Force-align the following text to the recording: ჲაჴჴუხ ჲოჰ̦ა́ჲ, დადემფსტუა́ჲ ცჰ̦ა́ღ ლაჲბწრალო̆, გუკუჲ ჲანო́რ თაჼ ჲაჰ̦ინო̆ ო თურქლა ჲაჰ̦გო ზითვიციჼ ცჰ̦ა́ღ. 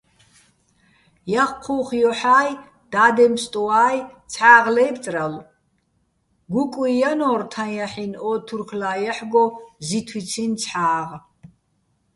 ჲაჴჴუხ 1.31 1.89
ჲოჰ̦ა́ჲ, 1.99 2.49
დადემფსტუა́ჲ 2.91 3.97
ცჰ̦ა́ღ 4.31 4.65
ლაჲბწრალო̆, 4.75 5.49
გუკუჲ 6.51 6.91
ჲანო́რ 6.99 7.41
თაჼ 7.51 7.67
ჲაჰ̦ინო̆ 7.75 8.19
ო 8.29 8.31
თურქლა 8.45 8.91
ჲაჰ̦გო 9.03 9.45
ზითვიციჼ 9.87 10.45
ცჰ̦ა́ღ. 10.61 11.09